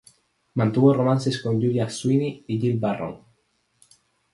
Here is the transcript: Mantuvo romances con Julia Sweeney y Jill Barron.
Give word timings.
Mantuvo 0.55 0.93
romances 0.95 1.39
con 1.43 1.61
Julia 1.61 1.87
Sweeney 1.87 2.43
y 2.47 2.59
Jill 2.59 2.79
Barron. 2.79 3.23